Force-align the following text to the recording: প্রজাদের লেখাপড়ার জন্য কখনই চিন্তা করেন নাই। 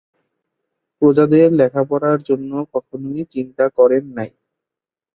প্রজাদের 1.01 1.47
লেখাপড়ার 1.59 2.19
জন্য 2.29 2.51
কখনই 2.73 3.21
চিন্তা 3.33 3.65
করেন 3.77 4.03
নাই। 4.17 4.31